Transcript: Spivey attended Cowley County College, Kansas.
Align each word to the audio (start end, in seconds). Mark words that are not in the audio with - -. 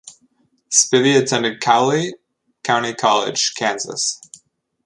Spivey 0.73 1.21
attended 1.21 1.61
Cowley 1.61 2.15
County 2.63 2.95
College, 2.95 3.53
Kansas. 3.55 4.19